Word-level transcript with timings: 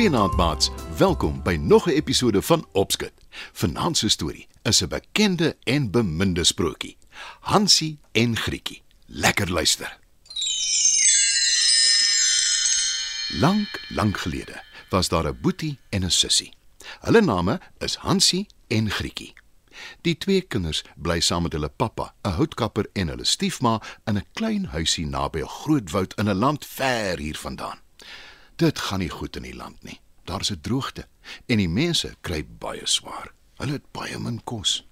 Goeienaand 0.00 0.36
maats, 0.36 0.70
welkom 0.98 1.42
by 1.42 1.58
nog 1.60 1.86
'n 1.86 1.90
episode 1.90 2.42
van 2.42 2.66
Opskud. 2.72 3.12
Vanaand 3.52 3.96
se 3.96 4.08
storie 4.08 4.46
is 4.62 4.80
'n 4.82 4.88
bekende 4.88 5.56
en 5.62 5.90
beminde 5.90 6.44
sprokie. 6.44 6.96
Hansie 7.40 7.98
en 8.12 8.36
Grietjie. 8.36 8.82
Lekker 9.06 9.52
luister. 9.52 9.98
Lank, 13.28 13.80
lank 13.88 14.18
gelede 14.18 14.62
was 14.88 15.08
daar 15.08 15.26
'n 15.26 15.38
boetie 15.40 15.78
en 15.88 16.04
'n 16.04 16.10
sussie. 16.10 16.52
Hulle 17.00 17.20
name 17.20 17.60
is 17.78 17.94
Hansie 17.94 18.46
en 18.66 18.90
Grietjie. 18.90 19.32
Die 20.00 20.18
twee 20.18 20.40
kinders 20.40 20.84
bly 20.96 21.20
saam 21.20 21.42
met 21.42 21.52
hulle 21.52 21.68
pappa, 21.68 22.14
'n 22.22 22.30
houtkapper 22.30 22.86
en 22.92 23.08
hulle 23.08 23.24
stiefma 23.24 23.82
in 24.04 24.16
'n 24.16 24.26
klein 24.32 24.64
huisie 24.64 25.06
naby 25.06 25.40
'n 25.40 25.48
groot 25.48 25.90
woud 25.90 26.14
in 26.14 26.28
'n 26.28 26.38
land 26.38 26.66
ver 26.66 27.18
hiervandaan. 27.18 27.80
Dit 28.60 28.78
gaan 28.78 28.98
nie 28.98 29.08
goed 29.08 29.36
in 29.36 29.42
die 29.42 29.54
land 29.56 29.82
nie. 29.82 30.00
Daar's 30.24 30.50
'n 30.50 30.60
droogte 30.60 31.08
en 31.46 31.56
die 31.56 31.68
mense 31.68 32.14
kry 32.20 32.46
baie 32.58 32.86
swaar. 32.86 33.32
Hulle 33.56 33.72
het 33.72 33.90
baie 33.90 34.18
min 34.18 34.44
kos. 34.44 34.86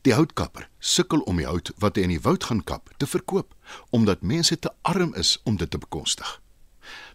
Die 0.00 0.14
houtkapper 0.14 0.68
sukkel 0.78 1.20
om 1.20 1.36
die 1.36 1.46
hout 1.46 1.72
wat 1.78 1.96
hy 1.96 2.02
in 2.02 2.08
die 2.08 2.20
woud 2.20 2.44
gaan 2.44 2.64
kap 2.64 2.90
te 2.96 3.06
verkoop 3.06 3.54
omdat 3.90 4.22
mense 4.22 4.58
te 4.58 4.70
arm 4.82 5.14
is 5.14 5.40
om 5.42 5.56
dit 5.56 5.70
te 5.70 5.78
bekostig. 5.78 6.40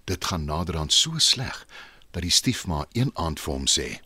Dit 0.04 0.26
gaan 0.26 0.46
naderhand 0.46 0.94
so 0.94 1.18
sleg 1.18 1.68
dat 2.12 2.22
die 2.22 2.32
stiefma 2.32 2.86
een 2.92 3.12
aand 3.14 3.40
vir 3.40 3.54
hom 3.54 3.68
sê: 3.68 4.00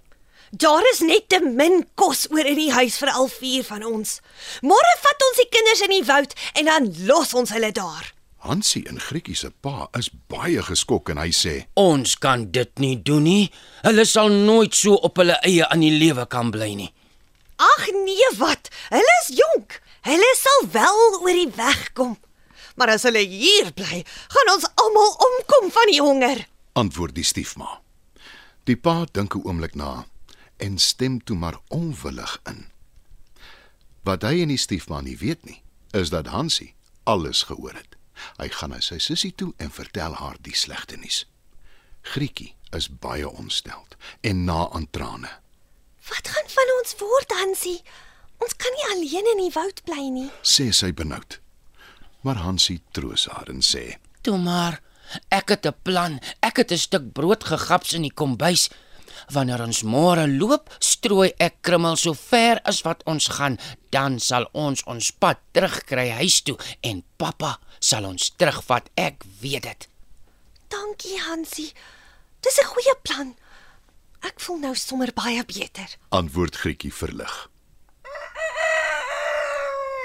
Daar 0.49 0.83
is 0.93 0.99
net 0.99 1.29
te 1.29 1.39
min 1.39 1.87
kos 1.95 2.29
oor 2.31 2.45
in 2.45 2.55
die 2.55 2.71
huis 2.71 2.97
vir 2.97 3.09
al 3.09 3.27
vier 3.27 3.63
van 3.63 3.83
ons. 3.83 4.19
Môre 4.61 4.97
vat 5.01 5.23
ons 5.29 5.37
die 5.37 5.49
kinders 5.49 5.81
in 5.81 5.89
die 5.89 6.05
woud 6.05 6.33
en 6.53 6.65
dan 6.65 7.05
los 7.05 7.33
ons 7.33 7.49
hulle 7.49 7.71
daar. 7.71 8.13
Hansie 8.41 8.87
en 8.89 8.99
Grietjie 8.99 9.35
se 9.37 9.51
pa 9.61 9.87
is 9.97 10.09
baie 10.31 10.61
geskok 10.65 11.09
en 11.13 11.21
hy 11.21 11.29
sê: 11.35 11.53
Ons 11.77 12.15
kan 12.17 12.47
dit 12.51 12.79
nie 12.81 12.95
doen 12.97 13.23
nie. 13.23 13.51
Hulle 13.85 14.05
sal 14.09 14.33
nooit 14.33 14.75
so 14.75 14.97
op 14.97 15.21
hulle 15.21 15.37
eie 15.45 15.67
aan 15.67 15.85
die 15.85 15.93
lewe 15.93 16.25
kan 16.25 16.49
bly 16.51 16.73
nie. 16.75 16.89
Ag 17.61 17.87
nee, 17.93 18.29
wat? 18.39 18.71
Hulle 18.89 19.15
is 19.21 19.35
jonk. 19.37 19.77
Hulle 20.09 20.31
sal 20.39 20.65
wel 20.73 21.01
oor 21.21 21.37
die 21.37 21.51
weg 21.55 21.91
kom. 21.93 22.17
Maar 22.75 22.95
as 22.95 23.05
hulle 23.05 23.21
hier 23.21 23.69
bly, 23.77 24.01
gaan 24.33 24.55
ons 24.55 24.65
almal 24.75 25.13
omkom 25.27 25.69
van 25.71 25.93
die 25.93 26.01
honger. 26.01 26.47
antwoord 26.73 27.15
die 27.15 27.27
stiefma. 27.27 27.81
Die 28.63 28.77
pa 28.77 29.05
dink 29.11 29.35
'n 29.35 29.43
oomblik 29.45 29.75
na 29.75 30.05
en 30.57 30.77
stem 30.77 31.23
toe 31.23 31.35
maar 31.35 31.59
onwillig 31.67 32.41
in. 32.45 32.65
Wat 34.03 34.21
hy 34.21 34.41
en 34.41 34.47
die 34.47 34.57
stiefma 34.57 35.01
nie 35.01 35.17
weet 35.17 35.45
nie, 35.45 35.61
is 35.91 36.09
dat 36.09 36.27
Hansie 36.27 36.73
alles 37.03 37.43
gehoor 37.43 37.73
het. 37.73 38.00
Hy 38.37 38.49
gaan 38.49 38.69
na 38.69 38.79
sy 38.79 38.97
sussie 38.99 39.33
toe 39.35 39.53
en 39.57 39.71
vertel 39.71 40.13
haar 40.13 40.37
die 40.39 40.55
slegte 40.55 40.97
nuus. 40.97 41.25
Grietjie 42.01 42.55
is 42.75 42.89
baie 42.89 43.29
ontsteld 43.29 43.95
en 44.21 44.45
na 44.45 44.69
aan 44.71 44.87
trane. 44.91 45.29
Wat 46.09 46.27
gaan 46.27 46.49
van 46.49 46.71
ons 46.79 46.95
word, 46.99 47.31
Hansie? 47.31 47.81
Ons 48.41 48.55
kan 48.57 48.73
nie 48.73 48.87
alleen 48.91 49.27
in 49.35 49.43
die 49.43 49.53
woud 49.53 49.83
bly 49.85 50.07
nie. 50.09 50.29
sê 50.41 50.71
sy 50.73 50.91
benoud. 50.93 51.39
Maar 52.21 52.41
Hansie 52.41 52.81
troos 52.91 53.27
haar 53.29 53.49
en 53.49 53.61
sê: 53.61 53.97
Toe 54.21 54.37
maar, 54.37 54.81
ek 55.29 55.49
het 55.49 55.65
'n 55.65 55.75
plan. 55.83 56.19
Ek 56.41 56.57
het 56.57 56.71
'n 56.71 56.77
stuk 56.77 57.13
brood 57.13 57.43
gegaps 57.43 57.93
in 57.93 58.01
die 58.01 58.13
kombuis. 58.13 58.69
Wanneer 59.33 59.61
ons 59.61 59.83
môre 59.83 60.27
loop, 60.27 60.69
strooi 60.79 61.31
ek 61.37 61.61
krummel 61.61 61.97
so 61.97 62.13
ver 62.13 62.61
as 62.63 62.81
wat 62.87 63.03
ons 63.05 63.27
gaan, 63.27 63.57
dan 63.89 64.19
sal 64.19 64.47
ons 64.53 64.83
ons 64.85 65.11
pad 65.11 65.37
terugkry 65.53 66.09
huis 66.21 66.41
toe 66.41 66.57
en 66.81 67.03
pappa 67.17 67.59
sal 67.79 68.05
ons 68.05 68.31
terugvat. 68.37 68.89
Ek 68.95 69.23
weet 69.41 69.63
dit. 69.63 69.87
Dankie, 70.71 71.19
Hansie. 71.27 71.73
Dis 72.41 72.59
'n 72.59 72.65
goeie 72.73 72.95
plan. 73.03 73.35
Ek 74.21 74.39
voel 74.39 74.59
nou 74.59 74.75
sommer 74.75 75.11
baie 75.13 75.43
beter. 75.45 75.97
antwoord 76.09 76.55
Grietjie 76.55 76.93
verlig. 76.93 77.49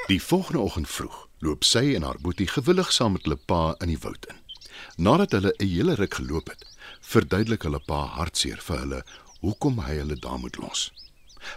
Die 0.06 0.22
volgende 0.22 0.60
oggend 0.60 0.88
vroeg 0.88 1.26
loop 1.38 1.64
sy 1.64 1.94
en 1.94 2.03
haar 2.03 2.20
boetie 2.22 2.47
gewillig 2.47 2.92
saam 2.92 3.12
met 3.16 3.25
hulle 3.26 3.36
pa 3.36 3.75
in 3.84 3.88
die 3.88 3.98
woud 3.98 4.26
in. 4.30 4.38
Nadat 4.97 5.32
hulle 5.32 5.53
'n 5.59 5.66
hele 5.66 5.94
ruk 5.94 6.14
geloop 6.14 6.48
het, 6.48 6.64
verduidelik 7.00 7.62
hulle 7.62 7.80
pa 7.80 8.06
hartseer 8.19 8.60
vir 8.69 8.78
hulle 8.84 9.00
hoekom 9.41 9.80
hy 9.86 9.98
hulle 10.00 10.16
daar 10.16 10.38
moet 10.38 10.56
los. 10.58 10.91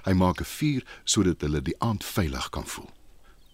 Hy 0.05 0.13
maak 0.13 0.41
'n 0.41 0.51
vuur 0.57 0.83
sodat 1.05 1.41
hulle 1.41 1.61
die 1.61 1.79
aand 1.79 2.03
veilig 2.03 2.49
kan 2.49 2.65
voel. 2.65 2.91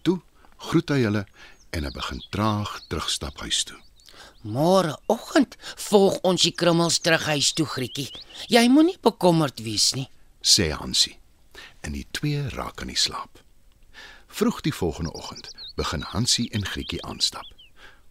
Toe 0.02 0.20
groet 0.56 0.88
hy 0.88 1.02
hulle 1.02 1.26
en 1.70 1.84
hy 1.84 1.90
begin 1.90 2.22
traag 2.30 2.80
terugstap 2.88 3.40
huis 3.40 3.64
toe. 3.64 3.78
Môreoggend 4.46 5.56
volg 5.88 6.18
ons 6.22 6.42
die 6.42 6.54
krummels 6.54 6.98
terug 6.98 7.24
huis 7.26 7.52
toe, 7.52 7.66
Grietjie. 7.66 8.12
Jy 8.48 8.68
moenie 8.68 8.98
bekommerd 9.02 9.60
wees 9.60 9.94
nie. 9.94 10.08
sê 10.40 10.70
Hansie. 10.70 11.18
En 11.82 11.92
die 11.92 12.06
twee 12.12 12.48
raak 12.48 12.80
aan 12.80 12.92
die 12.92 12.96
slaap. 12.96 13.42
Vroeg 14.28 14.60
die 14.62 14.74
volgende 14.74 15.12
oggend 15.12 15.50
begin 15.76 16.02
Hansie 16.02 16.50
en 16.52 16.64
Grietjie 16.64 17.02
aanstap. 17.02 17.46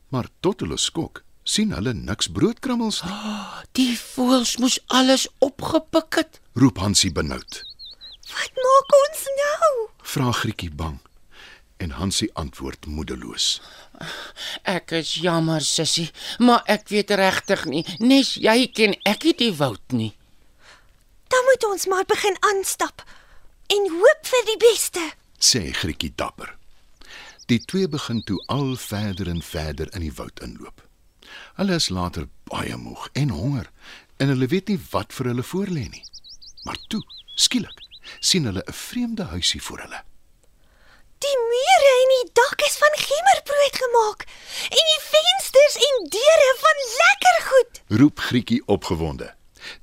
Maar 0.09 0.27
tot 0.39 0.59
hulle 0.59 0.77
skok, 0.77 1.23
sien 1.45 1.71
hulle 1.77 1.93
niks 1.93 2.27
broodkrummels 2.33 3.03
nie. 3.05 3.15
Die 3.77 3.93
voëls 3.99 4.55
moes 4.63 4.79
alles 4.87 5.27
opgepik 5.45 6.19
het. 6.21 6.39
Roep 6.57 6.79
Hansie 6.81 7.11
benoud. 7.13 7.61
Wat 8.33 8.61
maak 8.65 8.95
ons 8.99 9.25
nou? 9.39 9.71
Vra 10.15 10.31
Grietjie 10.31 10.71
bang. 10.73 10.97
En 11.77 11.91
Hansie 11.99 12.29
antwoord 12.39 12.87
moedeloos. 12.87 13.59
Ek 14.63 14.93
is 14.95 15.13
jammer, 15.21 15.61
sussie, 15.61 16.07
maar 16.39 16.63
ek 16.71 16.87
weet 16.89 17.11
regtig 17.19 17.65
nie. 17.69 17.83
Nes 17.99 18.35
jy 18.39 18.65
ken 18.71 18.95
ek 19.05 19.27
nie 19.27 19.35
die 19.37 19.51
woud 19.59 19.95
nie. 19.95 20.13
Dan 21.31 21.45
moet 21.49 21.67
ons 21.67 21.87
maar 21.91 22.07
begin 22.07 22.37
aanstap 22.51 23.03
en 23.73 23.89
hoop 23.91 24.29
vir 24.31 24.47
die 24.51 24.59
beste. 24.61 25.03
sê 25.39 25.67
Grietjie 25.75 26.13
dapper. 26.15 26.55
Die 27.51 27.59
twee 27.59 27.87
begin 27.91 28.23
toe 28.25 28.39
al 28.49 28.75
verder 28.79 29.27
en 29.29 29.41
verder 29.43 29.91
in 29.93 30.01
die 30.01 30.13
woud 30.15 30.39
inloop. 30.41 30.84
Hulle 31.55 31.75
is 31.75 31.89
later 31.89 32.27
baie 32.43 32.77
moeg 32.77 33.09
en 33.13 33.29
honger 33.29 33.71
en 34.17 34.27
hulle 34.27 34.47
weet 34.47 34.67
nie 34.67 34.79
wat 34.91 35.13
vir 35.13 35.31
hulle 35.31 35.43
voorlê 35.43 35.85
nie. 35.89 36.03
Maar 36.65 36.77
toe, 36.87 37.01
skielik, 37.35 37.79
sien 38.19 38.45
hulle 38.45 38.63
'n 38.65 38.73
vreemde 38.73 39.23
huisie 39.23 39.61
voor 39.61 39.79
hulle. 39.79 40.03
Die 41.23 41.37
mure 41.51 41.91
en 42.01 42.11
die 42.15 42.29
dak 42.33 42.61
is 42.67 42.77
van 42.81 42.95
gemmerbrood 43.07 43.77
gemaak 43.83 44.25
en 44.79 44.85
die 44.91 45.01
vensters 45.05 45.75
en 45.87 46.09
deure 46.17 46.51
van 46.63 46.83
lekker 46.99 47.39
goed. 47.49 47.81
Roep 47.99 48.19
Grietjie 48.19 48.61
opgewonde. 48.65 49.33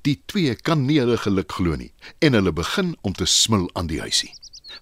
Die 0.02 0.22
twee 0.26 0.54
kan 0.54 0.84
nie 0.86 1.00
hulle 1.00 1.16
geluk 1.16 1.52
glo 1.52 1.76
nie 1.76 1.92
en 2.19 2.32
hulle 2.32 2.52
begin 2.52 2.96
om 3.00 3.12
te 3.12 3.26
smil 3.26 3.70
aan 3.72 3.86
die 3.86 4.00
huisie. 4.00 4.34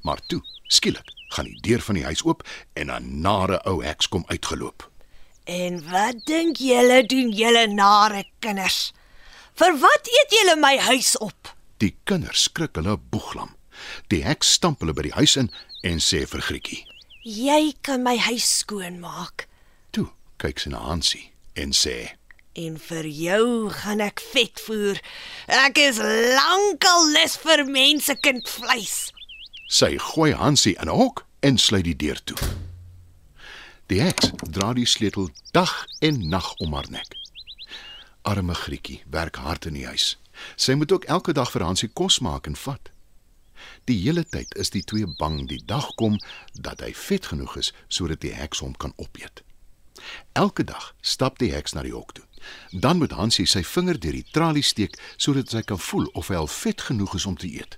Maar 0.03 0.21
toe, 0.27 0.43
skielik, 0.69 1.09
gaan 1.31 1.45
die 1.45 1.61
deur 1.61 1.81
van 1.81 1.95
die 1.95 2.05
huis 2.05 2.23
oop 2.23 2.47
en 2.73 2.91
'n 2.91 3.21
nare 3.21 3.63
ou 3.65 3.85
heks 3.85 4.09
kom 4.09 4.25
uitgeloop. 4.27 4.90
En 5.51 5.81
wat 5.91 6.21
dink 6.31 6.61
julle 6.63 7.01
doen 7.11 7.33
julle 7.35 7.67
nare 7.67 8.23
kinders? 8.39 8.93
Vir 9.59 9.75
wat 9.83 10.07
eet 10.07 10.37
julle 10.37 10.55
my 10.63 10.77
huis 10.87 11.17
op? 11.19 11.51
Die 11.83 11.97
kinders 12.07 12.45
skrik 12.47 12.79
hulle 12.79 12.95
boeglam. 13.11 13.57
Die 14.15 14.23
heks 14.23 14.53
stamp 14.61 14.85
hulle 14.85 14.95
by 14.95 15.09
die 15.09 15.17
huis 15.17 15.35
in 15.41 15.51
en 15.83 15.99
sê 15.99 16.23
vir 16.31 16.45
Grietjie: 16.47 16.85
Jy 17.27 17.75
kan 17.83 18.05
my 18.07 18.15
huis 18.29 18.47
skoon 18.61 19.01
maak 19.03 19.49
"Toe," 19.91 20.13
kyk 20.39 20.63
sy 20.63 20.71
na 20.71 20.85
Hansie 20.87 21.33
en 21.59 21.75
sê: 21.75 22.15
en 22.55 22.79
vir 22.79 23.07
jou 23.07 23.71
gaan 23.83 24.01
ek 24.07 24.23
vet 24.33 24.63
voer. 24.67 25.03
Ek 25.67 25.79
is 25.79 25.99
lankal 25.99 27.11
lus 27.15 27.39
vir 27.43 27.67
mensekindvleis. 27.67 29.11
Sy 29.67 29.97
gooi 30.13 30.33
Hansie 30.35 30.79
in 30.79 30.89
'n 30.89 30.99
hok 31.03 31.27
en 31.43 31.59
sluit 31.59 31.85
die 31.85 31.97
deur 31.97 32.21
toe. 32.25 32.39
Die 33.91 33.99
heks 33.99 34.29
dra 34.55 34.71
die 34.79 34.87
sleutel 34.87 35.33
dag 35.51 35.73
en 35.99 36.29
nag 36.31 36.53
om 36.63 36.77
haar 36.79 36.87
nek. 36.95 37.17
Arme 38.23 38.55
Grietjie 38.55 39.01
werk 39.11 39.41
hard 39.43 39.67
in 39.67 39.75
die 39.75 39.87
huis. 39.87 40.13
Sy 40.55 40.77
moet 40.79 40.93
ook 40.95 41.09
elke 41.11 41.35
dag 41.35 41.51
vir 41.51 41.65
Hansie 41.67 41.89
kos 41.91 42.21
maak 42.23 42.47
en 42.47 42.55
vat. 42.55 42.93
Die 43.91 43.99
hele 43.99 44.23
tyd 44.23 44.55
is 44.55 44.71
die 44.71 44.85
twee 44.87 45.11
bang 45.19 45.43
die 45.51 45.59
dag 45.67 45.89
kom 45.99 46.21
dat 46.55 46.85
hy 46.87 46.93
vet 46.95 47.27
genoeg 47.33 47.57
is 47.59 47.73
sodat 47.89 48.23
die 48.23 48.31
heks 48.37 48.63
hom 48.63 48.77
kan 48.79 48.95
opeet. 48.95 49.43
Elke 50.39 50.63
dag 50.65 50.93
stap 51.03 51.43
die 51.43 51.51
heks 51.51 51.75
na 51.75 51.83
die 51.83 51.97
hok 51.97 52.15
toe. 52.15 52.27
Dan 52.71 53.03
moet 53.03 53.19
Hansie 53.19 53.49
sy 53.51 53.65
vinger 53.67 53.99
deur 53.99 54.15
die 54.21 54.29
tralie 54.31 54.63
steek 54.63 54.95
sodat 55.17 55.51
sy 55.51 55.65
kan 55.67 55.83
voel 55.91 56.07
of 56.15 56.31
hy 56.31 56.39
al 56.39 56.53
vet 56.63 56.87
genoeg 56.93 57.19
is 57.19 57.27
om 57.27 57.35
te 57.35 57.51
eet. 57.51 57.75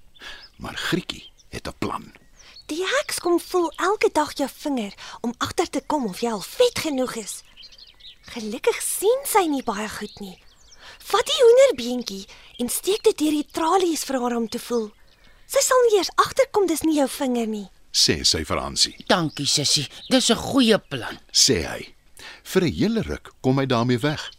Maar 0.61 0.77
Grietjie 0.77 1.25
het 1.49 1.73
'n 1.73 1.79
plan. 1.81 2.13
Die 2.73 2.87
heks 2.89 3.19
kom 3.21 3.35
voel 3.37 3.67
elke 3.85 4.09
dag 4.17 4.31
jou 4.39 4.47
vinger 4.49 4.95
om 5.21 5.35
agter 5.45 5.69
te 5.69 5.81
kom 5.93 6.07
of 6.09 6.23
jy 6.25 6.31
al 6.33 6.41
vet 6.41 6.79
genoeg 6.81 7.19
is. 7.21 7.33
Gelukkig 8.33 8.79
sien 8.81 9.27
sy 9.29 9.43
nie 9.51 9.61
baie 9.67 9.89
goed 9.93 10.15
nie. 10.25 10.39
Vat 11.11 11.29
die 11.29 11.41
hoenderbeentjie 11.43 12.23
en 12.65 12.71
steek 12.73 13.03
dit 13.05 13.19
deur 13.21 13.35
die 13.37 13.51
tralies 13.59 14.07
vir 14.09 14.17
haar 14.23 14.37
om 14.39 14.47
te 14.49 14.61
voel. 14.69 14.87
Sy 15.53 15.61
sal 15.67 15.85
nie 15.85 15.99
eers 15.99 16.13
agterkom 16.25 16.65
dis 16.71 16.85
nie 16.87 16.97
jou 16.97 17.09
vinger 17.19 17.51
nie. 17.51 17.67
sê 17.93 18.23
sy 18.25 18.41
vir 18.49 18.61
Hansie. 18.63 18.95
Dankie, 19.09 19.47
sussie. 19.47 19.85
Dis 20.09 20.31
'n 20.31 20.37
goeie 20.37 20.79
plan. 20.79 21.19
sê 21.31 21.69
hy. 21.69 21.95
Vir 22.43 22.63
'n 22.63 22.73
hele 22.73 23.03
ruk 23.03 23.33
kom 23.43 23.59
hy 23.59 23.67
daarmee 23.67 23.99
weg. 23.99 24.31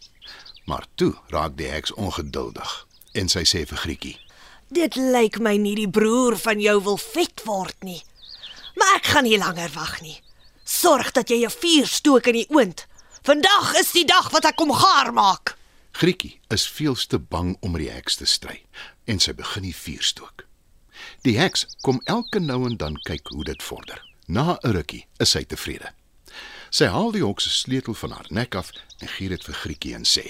Maar 0.66 0.86
toe 0.96 1.14
raak 1.28 1.56
die 1.56 1.70
heks 1.70 1.92
ongeduldig 1.92 2.86
en 3.14 3.28
sy 3.28 3.44
sê 3.44 3.64
vir 3.66 3.78
Grietjie: 3.78 4.18
Dit 4.70 4.96
lyk 4.96 5.38
my 5.38 5.56
nie 5.56 5.76
die 5.76 5.90
broer 5.90 6.36
van 6.36 6.60
jou 6.60 6.82
wil 6.82 6.96
vet 6.96 7.44
word 7.44 7.76
nie. 7.82 8.02
Maar 8.74 8.96
ek 8.96 9.06
gaan 9.06 9.24
nie 9.28 9.38
langer 9.38 9.70
wag 9.74 10.00
nie. 10.00 10.20
Sorg 10.64 11.12
dat 11.12 11.28
jy 11.28 11.44
'n 11.44 11.50
vuur 11.50 11.86
stook 11.86 12.26
in 12.26 12.32
die 12.40 12.50
oond. 12.50 12.86
Vandag 13.22 13.74
is 13.74 13.92
die 13.92 14.04
dag 14.04 14.30
wat 14.30 14.44
ek 14.44 14.56
kom 14.56 14.72
gaar 14.72 15.12
maak. 15.12 15.56
Grietjie 15.92 16.40
is 16.50 16.66
veelste 16.66 17.18
bang 17.18 17.56
om 17.60 17.76
die 17.78 17.90
heks 17.90 18.16
te 18.16 18.26
stry 18.26 18.64
en 19.04 19.20
sy 19.20 19.32
begin 19.32 19.62
die 19.62 19.76
vuur 19.76 20.02
stook. 20.02 20.46
Die 21.22 21.38
heks 21.38 21.66
kom 21.80 22.00
elke 22.04 22.40
nou 22.40 22.64
en 22.66 22.76
dan 22.76 22.96
kyk 23.06 23.28
hoe 23.32 23.44
dit 23.44 23.62
vorder. 23.62 24.02
Na 24.26 24.58
'n 24.62 24.72
rukkie 24.72 25.06
is 25.18 25.30
sy 25.30 25.44
tevrede. 25.44 25.92
Sy 26.70 26.88
haal 26.90 27.12
die 27.12 27.22
hok 27.22 27.40
se 27.40 27.50
sleutel 27.50 27.94
van 27.94 28.10
haar 28.10 28.26
nek 28.30 28.54
af 28.54 28.72
en 28.98 29.08
gee 29.08 29.28
dit 29.28 29.44
vir 29.44 29.54
Grietjie 29.54 29.94
en 29.94 30.04
sê: 30.04 30.24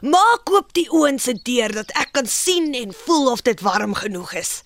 Maak 0.00 0.50
oop 0.50 0.72
die 0.72 0.88
oond 0.90 1.20
se 1.20 1.34
deur 1.34 1.72
dat 1.72 1.90
ek 1.90 2.12
kan 2.12 2.26
sien 2.26 2.74
en 2.74 2.94
voel 3.04 3.30
of 3.32 3.42
dit 3.42 3.60
warm 3.60 3.94
genoeg 3.94 4.32
is. 4.32 4.62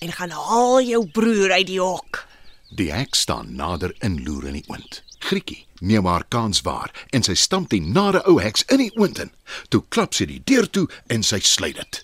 En 0.00 0.12
gaan 0.12 0.30
haal 0.30 0.80
jou 0.80 1.06
broer 1.06 1.52
uit 1.52 1.66
die 1.66 1.80
hok. 1.80 2.26
Die 2.74 2.92
heks 2.92 3.20
staan 3.20 3.54
nader 3.56 3.92
en 3.98 4.22
loer 4.24 4.46
in 4.48 4.54
die 4.56 4.64
oond. 4.72 5.02
Grietjie 5.20 5.66
neem 5.84 6.06
haar 6.08 6.24
kans 6.32 6.62
waar 6.64 6.92
en 7.12 7.24
sy 7.26 7.34
stamp 7.36 7.68
die 7.68 7.82
nare 7.84 8.22
ou 8.30 8.38
heks 8.40 8.64
in 8.72 8.80
die 8.80 8.92
oond 8.96 9.20
in. 9.20 9.32
Toe 9.68 9.82
klap 9.92 10.16
sy 10.16 10.24
die 10.30 10.40
deur 10.48 10.68
toe 10.70 10.86
en 11.12 11.26
sy 11.26 11.42
sluit 11.44 11.76
dit. 11.76 12.00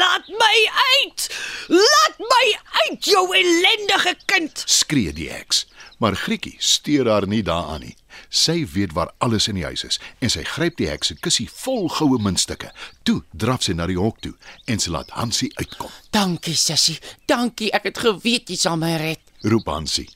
Laat 0.00 0.26
my 0.32 0.56
uit! 0.96 1.28
Laat 1.68 2.18
my 2.18 2.46
uit, 2.80 3.06
jou 3.06 3.22
ellendige 3.36 4.16
kind! 4.26 4.64
Skree 4.66 5.12
die 5.14 5.28
heks, 5.30 5.66
maar 6.02 6.16
Grietjie 6.18 6.56
steur 6.58 7.06
haar 7.06 7.26
nie 7.30 7.42
daaraan 7.46 7.84
nie. 7.86 7.96
Sy 8.28 8.64
weet 8.72 8.92
waar 8.96 9.12
alles 9.22 9.46
in 9.48 9.54
die 9.60 9.64
huis 9.64 9.84
is 9.86 10.00
en 10.18 10.32
sy 10.32 10.42
gryp 10.42 10.80
die 10.80 10.88
heks 10.90 11.12
se 11.12 11.16
kussie 11.22 11.46
vol 11.62 11.86
goue 11.94 12.18
muntstukke. 12.18 12.72
Toe 13.06 13.20
draf 13.30 13.62
sy 13.62 13.76
na 13.78 13.86
die 13.86 13.98
hok 14.00 14.18
toe 14.24 14.32
en 14.66 14.82
sy 14.82 14.90
laat 14.90 15.14
Hansie 15.14 15.52
uitkom. 15.60 15.92
Dankie 16.10 16.56
sussie. 16.58 16.98
Dankie. 17.30 17.70
Ek 17.70 17.86
het 17.92 18.02
geweet 18.02 18.50
jy 18.50 18.58
sal 18.58 18.80
my 18.82 18.96
red. 18.98 19.22
Roep 19.46 19.70
Hansie. 19.70 20.08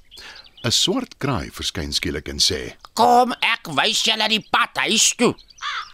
'n 0.67 0.75
Swart 0.75 1.15
kraai 1.23 1.53
verskyn 1.55 1.93
skielik 1.95 2.27
en 2.29 2.43
sê: 2.43 2.75
Kom, 2.99 3.31
ek 3.39 3.71
wys 3.79 4.03
julle 4.03 4.27
die 4.33 4.43
pad 4.51 4.75
huis 4.83 5.13
toe. 5.15 5.35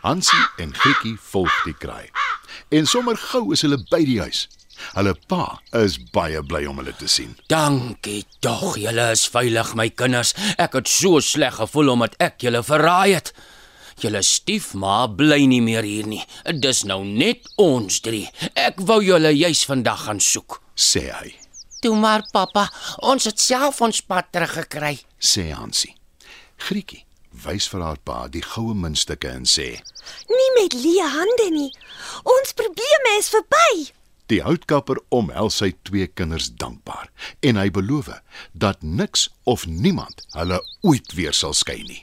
Hansie 0.01 0.47
en 0.57 0.73
Grietjie 0.73 1.19
volg 1.33 1.53
die 1.67 1.77
kraai. 1.77 2.09
En 2.73 2.89
sommer 2.89 3.21
gou 3.21 3.53
is 3.53 3.61
hulle 3.67 3.77
by 3.91 4.01
die 4.09 4.21
huis. 4.25 4.47
Hulle 4.97 5.15
pa 5.29 5.59
is 5.83 5.99
baie 6.15 6.43
bly 6.43 6.65
om 6.71 6.81
hulle 6.83 6.95
te 6.99 7.09
sien. 7.09 7.35
Dankie 7.53 8.25
tog, 8.45 8.77
julle 8.81 9.11
is 9.15 9.25
veilig 9.33 9.75
my 9.79 9.89
kinders. 9.91 10.35
Ek 10.59 10.77
het 10.79 10.91
so 10.91 11.21
sleg 11.25 11.59
gevoel 11.61 11.95
omdat 11.97 12.17
ek 12.23 12.43
julle 12.47 12.63
verraai 12.67 13.15
het. 13.15 13.33
Julle 14.03 14.23
stiefma 14.27 15.07
bly 15.07 15.45
nie 15.47 15.61
meer 15.63 15.87
hier 15.87 16.09
nie. 16.09 16.23
Dis 16.65 16.83
nou 16.89 17.03
net 17.07 17.47
ons 17.61 18.01
drie. 18.03 18.27
Ek 18.59 18.81
wou 18.81 19.01
julle 19.05 19.33
juis 19.37 19.65
vandag 19.69 20.09
gaan 20.09 20.21
soek. 20.21 20.61
sê 20.75 21.11
hy. 21.13 21.35
Toe 21.83 21.97
maar 21.99 22.23
pappa, 22.33 22.69
ons 23.03 23.25
het 23.29 23.39
self 23.39 23.81
ons 23.83 24.01
pad 24.01 24.31
teruggekry. 24.33 24.97
Sê 25.21 25.51
Hansie. 25.53 25.97
Grietjie 26.57 27.05
wys 27.45 27.67
vir 27.73 27.83
haar 27.83 27.99
pa 28.05 28.27
die 28.29 28.43
goue 28.45 28.75
muntstukke 28.77 29.31
en 29.31 29.47
sê: 29.49 29.69
Nie 30.31 30.51
met 30.59 30.77
leë 30.77 31.09
hande 31.17 31.49
nie. 31.55 31.71
Ons 32.25 32.55
probleme 32.59 33.17
is 33.19 33.31
verby. 33.33 33.91
Die 34.33 34.41
houtkapper 34.41 34.97
omhels 35.13 35.59
sy 35.61 35.75
twee 35.85 36.07
kinders 36.09 36.47
dankbaar 36.57 37.11
en 37.45 37.59
hy 37.61 37.67
beloof 37.75 38.09
dat 38.57 38.81
niks 38.81 39.27
of 39.45 39.67
niemand 39.69 40.25
hulle 40.39 40.63
ooit 40.81 41.13
weer 41.19 41.37
sal 41.37 41.53
skei 41.53 41.83
nie. 41.85 42.01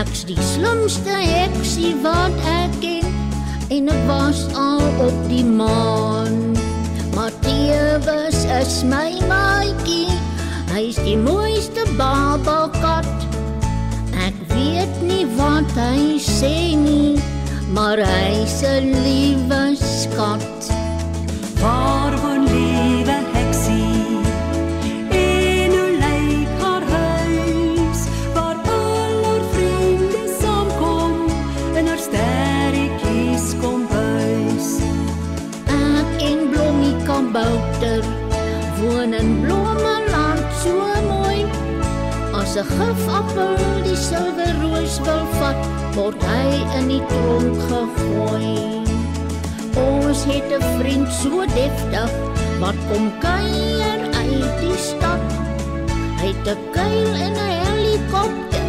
Ek's 0.00 0.22
die 0.24 0.38
slimste 0.54 1.12
heksie 1.12 1.90
wat 2.00 2.36
ek 2.48 2.76
ken 2.80 3.10
en 3.68 3.90
ek 3.92 4.06
was 4.08 4.46
al 4.56 4.80
op 5.04 5.18
die 5.28 5.44
maan. 5.44 6.54
Matthias 7.12 8.38
is 8.56 8.78
my 8.88 9.12
maatjie, 9.28 10.08
hy's 10.72 10.96
die 11.04 11.18
mooiste 11.20 11.84
babakat. 12.00 13.28
Ek 14.24 14.40
weet 14.54 15.04
nie 15.04 15.26
wat 15.36 15.68
hy 15.76 16.16
sê 16.16 16.72
nie, 16.80 17.20
maar 17.68 18.00
hy's 18.00 18.62
'n 18.64 18.94
liewe 19.04 19.76
skat. 19.76 20.72
Waar 21.60 21.99
kabouter 37.32 38.02
woon 38.80 39.14
in 39.14 39.42
Blommeland 39.42 40.42
so 40.62 40.74
mooi. 41.08 41.44
As 42.34 42.56
'n 42.56 42.66
gifappel 42.76 43.54
die 43.86 43.96
silwer 43.96 44.54
roos 44.62 44.94
wil 45.06 45.24
vat, 45.38 45.60
word 45.94 46.22
hy 46.30 46.48
in 46.78 46.88
die 46.88 47.04
tronk 47.12 47.56
gegooi. 47.70 48.50
Ons 49.86 50.24
het 50.30 50.48
'n 50.58 50.64
vriend 50.78 51.08
so 51.22 51.46
deftig 51.60 52.10
wat 52.62 52.78
kom 52.88 53.06
kuier 53.26 54.00
uit 54.22 54.54
die 54.62 54.78
stad. 54.88 55.22
Hy 56.20 56.30
het 56.34 56.46
'n 56.56 56.60
kuil 56.76 57.12
en 57.26 57.34
'n 57.48 57.52
helikopter 57.64 58.68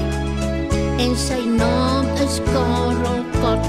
en 1.03 1.11
sy 1.27 1.41
naam 1.61 2.05
is 2.25 2.35
Karel 2.53 3.21
Kat. 3.41 3.65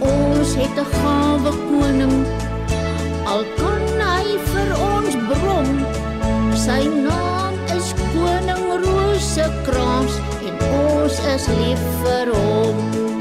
Ons 0.00 0.50
het 0.60 0.76
'n 0.84 0.88
gawe 0.98 1.52
koning. 1.70 2.47
Al 3.28 3.42
kan 3.58 3.82
hy 4.00 4.36
vir 4.52 4.70
ons 4.84 5.16
brom. 5.28 5.68
Sy 6.56 6.78
naam 6.88 7.58
is 7.76 7.92
koning 8.14 8.64
Rosekrans 8.86 10.16
en 10.48 10.66
ons 10.80 11.20
is 11.36 11.52
lief 11.60 11.86
vir 12.06 12.32
hom. 12.32 13.17